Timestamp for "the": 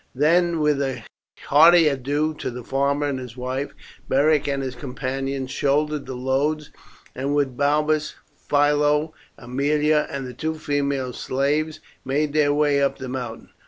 2.49-2.63, 6.07-6.15, 10.25-10.33, 12.97-13.09